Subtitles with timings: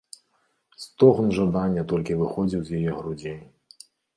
[0.85, 3.39] Стогн жадання толькі выходзіў з яе грудзей.